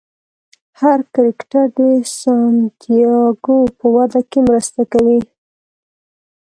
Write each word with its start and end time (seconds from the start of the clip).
هر 0.79 0.99
کرکټر 1.13 1.65
د 1.79 1.79
سانتیاګو 2.19 3.59
په 3.77 3.85
وده 3.95 4.21
کې 4.29 4.39
مرسته 4.47 4.81
کوي. 4.91 5.19